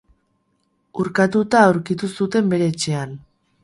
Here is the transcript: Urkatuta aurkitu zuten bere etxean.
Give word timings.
Urkatuta 1.03 1.63
aurkitu 1.69 2.13
zuten 2.19 2.53
bere 2.55 2.75
etxean. 2.75 3.19